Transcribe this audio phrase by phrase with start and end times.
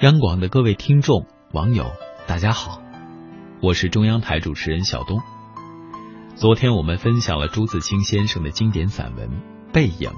[0.00, 1.92] 央广的各位听众、网友，
[2.26, 2.80] 大家好，
[3.60, 5.20] 我是中央台主持人小东。
[6.36, 9.28] 昨天我们分享了朱自清先生的经典散文
[9.74, 10.08] 《背影》，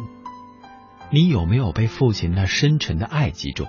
[1.10, 3.66] 你有没有被父亲那深沉的爱击中？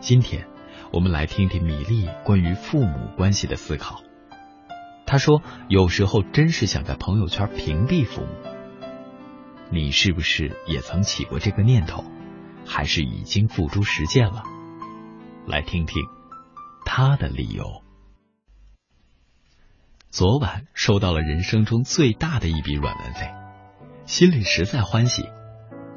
[0.00, 0.48] 今天
[0.90, 4.00] 我们来听听米粒关于父母关系的思考。
[5.04, 8.28] 他说：“有时候真是想在朋友圈屏蔽父母。”
[9.70, 12.06] 你是不是也曾起过这个念头，
[12.64, 14.44] 还是已经付诸实践了？
[15.48, 16.02] 来听听
[16.84, 17.82] 他的理由。
[20.10, 23.30] 昨晚收到了人生中最大的一笔软文费，
[24.04, 25.26] 心里实在欢喜，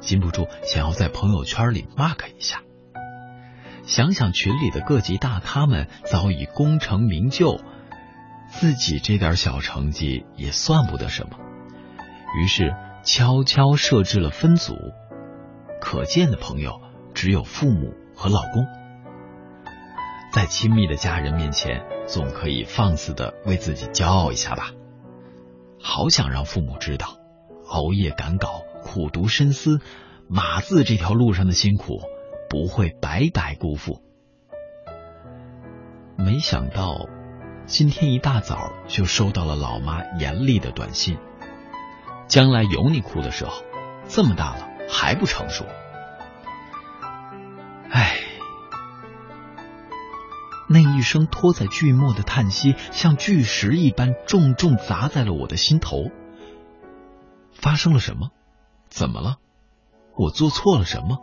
[0.00, 2.62] 禁不住想要在朋友圈里 mark 一下。
[3.82, 7.60] 想想群里的各级大咖们早已功成名就，
[8.48, 11.36] 自己这点小成绩也算不得什么，
[12.40, 14.74] 于是悄悄设置了分组，
[15.78, 16.80] 可见的朋友
[17.12, 18.66] 只有父母和老公。
[20.32, 24.70] 在亲密的家人面前，总可以放肆的为自己骄傲一下吧。
[25.78, 27.18] 好想让父母知道，
[27.68, 29.80] 熬夜赶稿、苦读深思、
[30.30, 32.00] 码字这条路上的辛苦
[32.48, 34.00] 不会白白辜负。
[36.16, 37.08] 没想到，
[37.66, 41.18] 今天一大早就收到了老妈严厉的短信：
[42.26, 43.62] 将来有你哭的时候，
[44.08, 45.66] 这么大了还不成熟。
[50.72, 56.10] 那一声拖在句末的叹息，像巨石一般重重砸在了我的心头。
[57.52, 58.30] 发生了什么？
[58.88, 59.36] 怎么了？
[60.16, 61.18] 我做错了什么？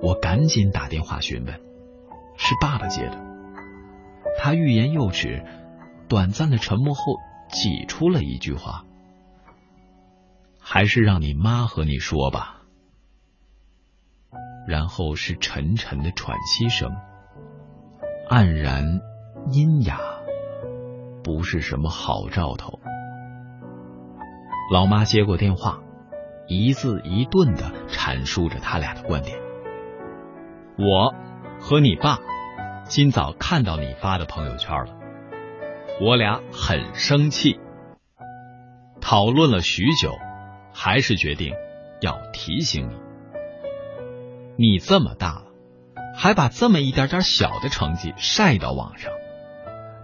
[0.00, 1.60] 我赶紧打电话询问，
[2.36, 3.18] 是爸爸接的。
[4.38, 5.44] 他欲言又止，
[6.08, 7.16] 短暂的沉默后
[7.48, 8.84] 挤出了一句话
[10.62, 12.54] ：“还是让你妈和你说吧。”
[14.68, 16.94] 然后是沉沉的喘息声，
[18.28, 19.00] 黯然
[19.50, 19.98] 阴哑，
[21.24, 22.78] 不是什么好兆头。
[24.70, 25.80] 老妈接过电话，
[26.46, 29.38] 一字一顿的阐述着他俩的观点。
[30.76, 31.14] 我
[31.58, 32.18] 和你爸
[32.84, 34.92] 今早看到你发的朋友圈了，
[35.98, 37.58] 我俩很生气，
[39.00, 40.12] 讨论了许久，
[40.74, 41.54] 还是决定
[42.02, 43.07] 要提醒你。
[44.60, 45.44] 你这么大了，
[46.16, 49.12] 还把这么一点点小的成绩晒到网上，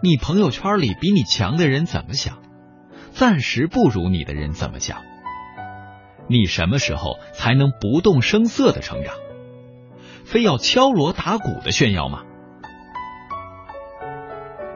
[0.01, 2.39] 你朋友圈里比你强的人怎么想？
[3.11, 5.03] 暂时不如你的人怎么想？
[6.29, 9.17] 你什么时候才能不动声色的成长？
[10.25, 12.23] 非要敲锣打鼓的炫耀吗？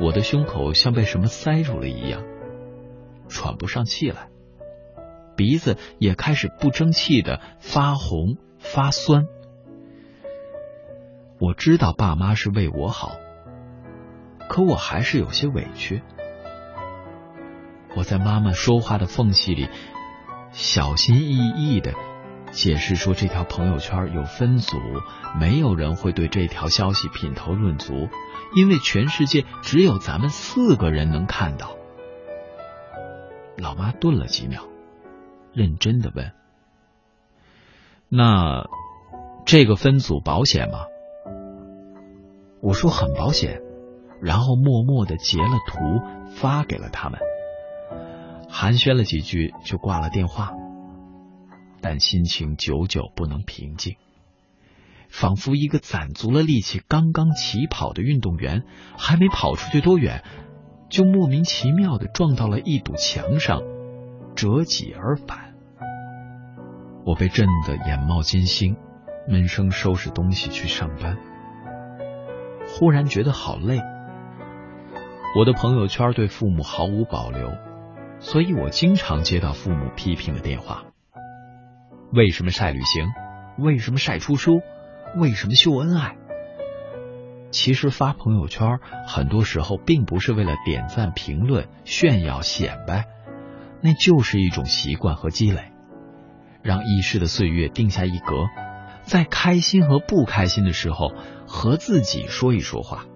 [0.01, 2.25] 我的胸口像被什么塞住了一样，
[3.29, 4.29] 喘不上气来，
[5.37, 9.27] 鼻子也开始不争气的发红发酸。
[11.41, 13.13] 我知道爸妈是为我好，
[14.49, 16.03] 可我还是有些委屈。
[17.97, 19.69] 我在妈妈说话的缝隙里，
[20.51, 21.95] 小心翼翼的
[22.51, 24.79] 解释说，这条朋友圈有分组，
[25.39, 28.09] 没有人会对这条消息品头论足，
[28.57, 31.77] 因为全世界只有咱们四个人能看到。
[33.57, 34.65] 老妈顿了几秒，
[35.53, 36.33] 认真的问
[38.11, 38.67] ：“那
[39.47, 40.87] 这个分组保险吗？”
[42.61, 43.63] 我说很保险，
[44.21, 45.79] 然后默默的截了图
[46.35, 47.21] 发给了他们，
[48.49, 50.53] 寒暄了几句就挂了电话，
[51.81, 53.97] 但心情久久不能平静，
[55.09, 58.65] 仿佛一个攒足了力气刚刚起跑的运动员，
[58.97, 60.25] 还没跑出去多远，
[60.91, 63.63] 就莫名其妙的撞到了一堵墙上，
[64.35, 65.55] 折戟而返。
[67.05, 68.77] 我被震得眼冒金星，
[69.29, 71.17] 闷声收拾东西去上班。
[72.69, 73.81] 忽然觉得好累。
[75.37, 77.53] 我的朋友圈对父母毫无保留，
[78.21, 80.85] 所以我经常接到父母批评的电话。
[82.13, 83.09] 为什么晒旅行？
[83.59, 84.61] 为什么晒出书？
[85.17, 86.17] 为什么秀恩爱？
[87.51, 93.07] 其实发朋友圈很多时候并不是为了点赞、评论、炫耀、显摆，
[93.81, 95.73] 那就是一种习惯和积累，
[96.63, 98.47] 让易逝的岁月定下一格。
[99.09, 101.13] 在开心和不开心的时候，
[101.47, 103.07] 和自己说一说话。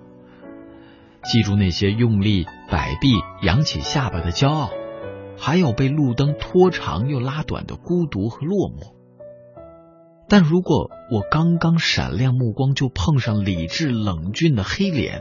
[1.22, 3.08] 记住那些用力摆臂、
[3.42, 4.70] 扬起下巴的骄傲，
[5.38, 8.94] 还有被路灯拖长又拉短的孤独和落寞。
[10.28, 15.20] 但如果我刚刚闪亮目光就碰上理智冷峻的黑脸，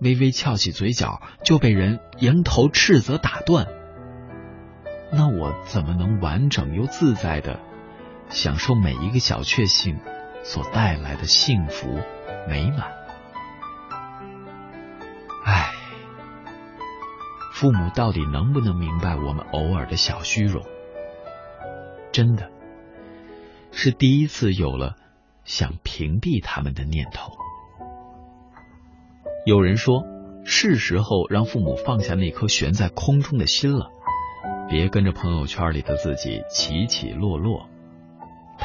[0.00, 3.68] 微微翘起嘴角就被人迎头斥责打断，
[5.12, 7.60] 那我怎么能完整又自在的？
[8.30, 9.98] 享受每一个小确幸
[10.42, 11.98] 所带来的幸福
[12.48, 12.92] 美满。
[15.44, 15.70] 唉，
[17.52, 20.64] 父母到底能不能明白我们偶尔的小虚荣？
[22.12, 22.50] 真的
[23.72, 24.96] 是第一次有了
[25.44, 27.32] 想屏蔽他们的念头。
[29.44, 30.04] 有人说，
[30.44, 33.90] 是时候让父母放下那颗悬在空中的心了，
[34.68, 37.68] 别跟着朋友圈里的自己起起落落。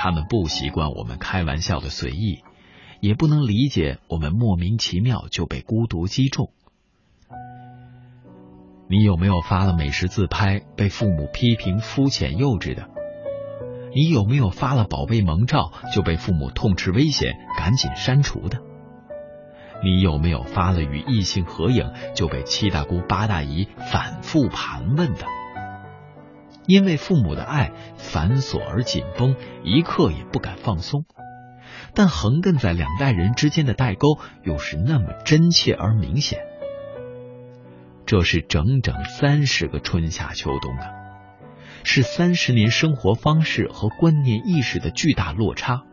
[0.05, 2.43] 他们不习惯我们开玩笑的随意，
[2.99, 6.51] 也不能理解我们莫名其妙就被孤独击中。
[8.87, 12.87] 你有没有发了美食自拍被父母批评肤浅幼稚的？
[13.95, 18.59] 你有没有发了宝贝萌照就被父母痛斥危险赶紧删除的？
[19.83, 25.25] 你有没有发了与异性合影就被七大姑八大姨反复盘问的？
[26.67, 31.05] 因为父母的爱繁琐而紧绷，一刻也不敢放松，
[31.93, 36.39] 但横亘在两代人之间的代沟又是那么真切而明显。
[38.05, 40.91] 这是整整三十个春夏秋冬啊，
[41.83, 45.83] 是三十年生活方式和观念意识的巨大落差。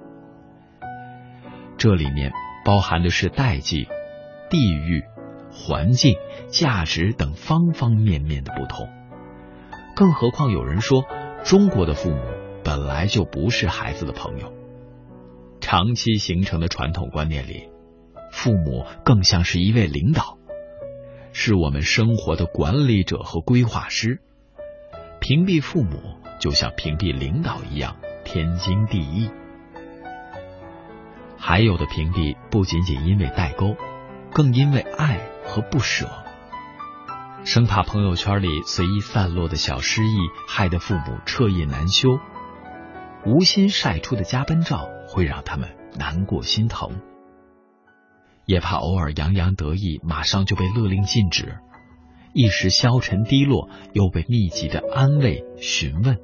[1.79, 2.33] 这里面
[2.65, 3.89] 包含的是代际、
[4.51, 5.05] 地域、
[5.51, 6.17] 环境、
[6.49, 8.89] 价值等方方面面的不同。
[9.95, 11.05] 更何况有人说，
[11.45, 12.21] 中国的父母
[12.65, 14.53] 本来就不是孩子的朋友。
[15.61, 17.69] 长期形成的传统观念里，
[18.33, 20.39] 父母更像是一位领导。
[21.33, 24.21] 是我们生活的管理者和规划师，
[25.21, 29.31] 屏蔽父母就像屏蔽领导一样天经地义。
[31.39, 33.77] 还有的屏蔽不仅仅因为代沟，
[34.33, 36.09] 更因为爱和不舍，
[37.45, 40.17] 生怕朋友圈里随意散落的小失意
[40.47, 42.21] 害得父母彻夜难休，
[43.27, 47.01] 无心晒出的加班照会让他们难过心疼。
[48.47, 51.59] 也怕偶尔洋洋得意，马上就被勒令禁止；
[52.33, 56.19] 一时消沉低落，又被密集的安慰询问。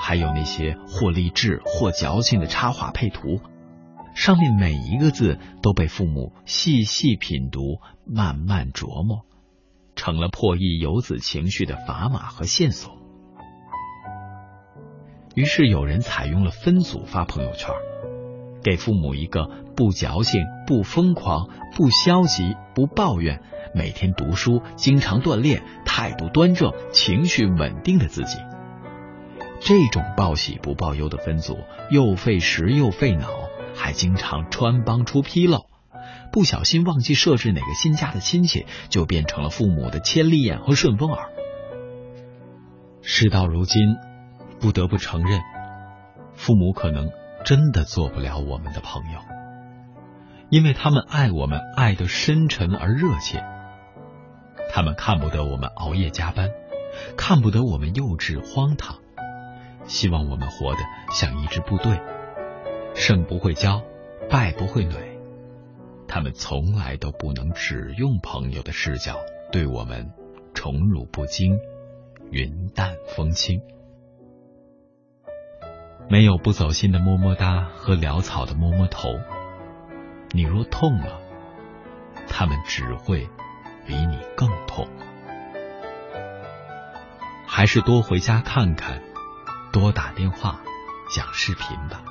[0.00, 3.40] 还有那些或励志或矫情的插画配图，
[4.16, 9.24] 上面每一个字都被父母细细品读、慢慢琢磨，
[10.02, 12.98] 成了破译游子情绪的砝码和线索。
[15.36, 17.72] 于是有人采用了分组发朋友圈。
[18.64, 23.42] 给父母一个不矫情、不疯狂、不消极、不抱怨，
[23.76, 28.38] 每天读书、经常锻炼、态度端正、情绪稳定的自己。
[29.60, 31.58] 这种报喜不报忧的分组，
[31.90, 33.28] 又费时又费脑，
[33.76, 35.71] 还经常穿帮出纰漏。
[36.32, 41.28] 不小心忘记设置哪个新家的亲戚，就变成了父母的千里眼和顺风耳。
[43.02, 43.96] 事到如今，
[44.58, 45.40] 不得不承认，
[46.34, 47.10] 父母可能。
[47.44, 49.18] 真的做不了我们的朋友，
[50.48, 53.42] 因为他们爱我们爱的深沉而热切。
[54.72, 56.50] 他们看不得我们熬夜加班，
[57.16, 58.98] 看不得我们幼稚荒唐，
[59.86, 60.78] 希望我们活得
[61.10, 62.00] 像一支部队，
[62.94, 63.82] 胜不会骄，
[64.30, 65.11] 败不会馁。
[66.14, 69.16] 他们从来都不能只用朋友的视角
[69.50, 70.12] 对我们
[70.52, 71.58] 宠辱不惊，
[72.30, 73.62] 云淡风轻。
[76.10, 79.08] 没有不走心的么么哒和潦草的摸摸头，
[80.32, 81.18] 你若痛了，
[82.28, 83.26] 他们只会
[83.86, 84.86] 比你更痛。
[87.46, 89.02] 还是多回家看看，
[89.72, 90.60] 多打电话、
[91.10, 92.04] 讲视频吧，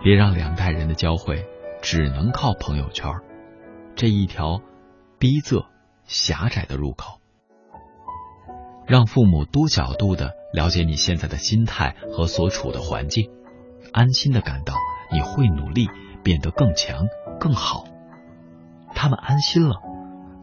[0.00, 1.44] 别让两代人的交汇
[1.84, 3.20] 只能靠朋友圈
[3.94, 4.62] 这一条
[5.18, 5.66] 逼仄、
[6.06, 7.20] 狭窄的入口。
[8.86, 13.30] 让父母多角度的了解你现在的心态和所处的环境，
[13.92, 14.74] 安心的感到
[15.12, 15.86] 你会努力
[16.22, 17.06] 变得更强
[17.38, 17.84] 更好。
[18.94, 19.76] 他们安心了，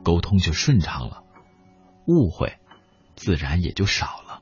[0.03, 1.23] 沟通就顺畅了，
[2.05, 2.53] 误会
[3.15, 4.41] 自然也就少了。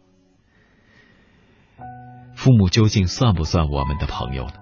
[2.35, 4.53] 父母究竟算不算我们的朋友呢？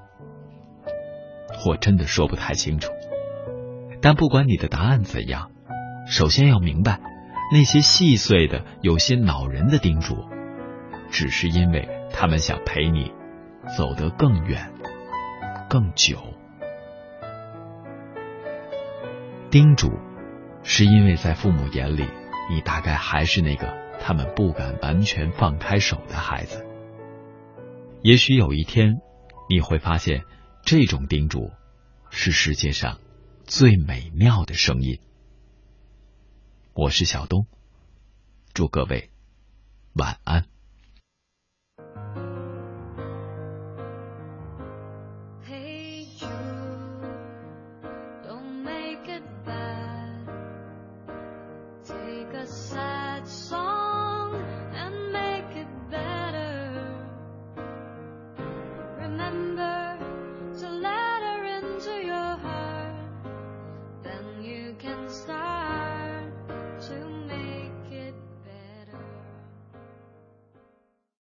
[1.66, 2.92] 我真的说不太清楚。
[4.02, 5.52] 但不管你的答案怎样，
[6.08, 7.00] 首先要明白。
[7.50, 10.18] 那些细碎的、有些恼人的叮嘱，
[11.10, 13.14] 只是因为他们想陪你
[13.78, 14.70] 走得更远、
[15.70, 16.18] 更久。
[19.50, 19.94] 叮嘱，
[20.62, 22.06] 是因为在父母眼里，
[22.50, 26.66] 你大概还是那个他们不敢完全放开手的孩子。
[28.02, 28.96] 也许有一天，
[29.50, 30.24] 你会发现，
[30.68, 31.54] 这种叮嘱
[32.10, 33.00] 是世界上
[33.46, 35.00] 最美妙的声音。
[36.74, 37.48] 我是小东，
[38.54, 39.10] 祝各位
[39.94, 40.46] 晚安。